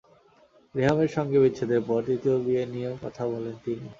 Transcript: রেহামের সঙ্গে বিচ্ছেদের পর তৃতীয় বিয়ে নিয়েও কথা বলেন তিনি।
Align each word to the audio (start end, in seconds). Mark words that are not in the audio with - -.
রেহামের 0.75 1.09
সঙ্গে 1.15 1.37
বিচ্ছেদের 1.39 1.81
পর 1.87 1.99
তৃতীয় 2.07 2.35
বিয়ে 2.45 2.63
নিয়েও 2.65 2.95
কথা 3.03 3.23
বলেন 3.31 3.55
তিনি। 3.65 3.85